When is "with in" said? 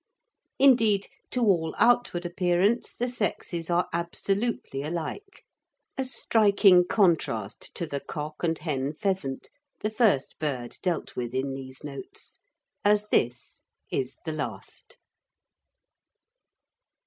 11.15-11.53